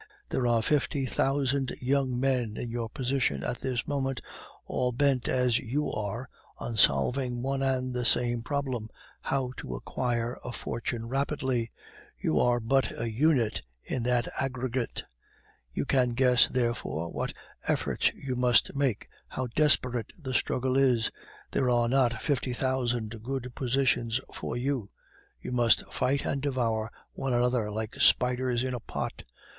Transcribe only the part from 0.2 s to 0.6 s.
There